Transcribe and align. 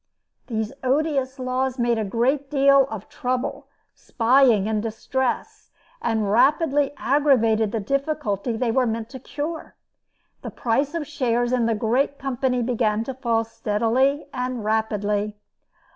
These 0.47 0.73
odious 0.83 1.37
laws 1.37 1.77
made 1.77 1.99
a 1.99 2.03
great 2.03 2.49
deal 2.49 2.87
of 2.89 3.07
trouble, 3.07 3.67
spying, 3.93 4.67
and 4.67 4.81
distress, 4.81 5.69
and 6.01 6.31
rapidly 6.31 6.91
aggravated 6.97 7.71
the 7.71 7.81
difficulty 7.81 8.57
they 8.57 8.71
were 8.71 8.87
meant 8.87 9.09
to 9.09 9.19
cure. 9.19 9.75
The 10.41 10.49
price 10.49 10.95
of 10.95 11.05
shares 11.05 11.53
in 11.53 11.67
the 11.67 11.75
great 11.75 12.17
company 12.17 12.63
began 12.63 13.03
to 13.03 13.13
fall 13.13 13.43
steadily 13.43 14.25
and 14.33 14.65
rapidly. 14.65 15.35